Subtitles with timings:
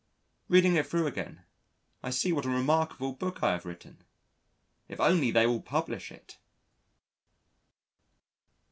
[0.47, 1.43] Reading it through again,
[2.01, 4.03] I see what a remarkable book I have written.
[4.87, 6.39] If only they will publish it!